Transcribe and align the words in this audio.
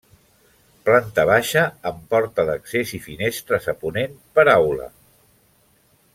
Planta 0.87 1.25
baixa 1.29 1.65
amb 1.89 1.99
porta 2.13 2.45
d'accés 2.49 2.95
i 2.99 3.01
finestres 3.09 3.69
a 3.75 3.77
ponent 3.85 4.17
per 4.39 4.49
aula. 4.57 4.89